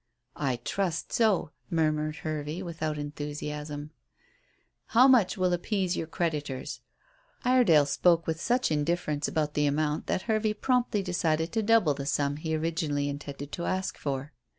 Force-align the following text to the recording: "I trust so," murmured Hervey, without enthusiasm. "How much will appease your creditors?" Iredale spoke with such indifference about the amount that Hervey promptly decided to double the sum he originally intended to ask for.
"I 0.35 0.55
trust 0.55 1.13
so," 1.13 1.51
murmured 1.69 2.15
Hervey, 2.15 2.63
without 2.63 2.97
enthusiasm. 2.97 3.91
"How 4.97 5.07
much 5.07 5.37
will 5.37 5.53
appease 5.53 5.95
your 5.95 6.07
creditors?" 6.07 6.81
Iredale 7.45 7.85
spoke 7.85 8.25
with 8.25 8.41
such 8.41 8.71
indifference 8.71 9.27
about 9.27 9.53
the 9.53 9.67
amount 9.67 10.07
that 10.07 10.23
Hervey 10.23 10.55
promptly 10.55 11.03
decided 11.03 11.51
to 11.51 11.61
double 11.61 11.93
the 11.93 12.07
sum 12.07 12.37
he 12.37 12.55
originally 12.55 13.09
intended 13.09 13.51
to 13.51 13.65
ask 13.67 13.95
for. 13.95 14.33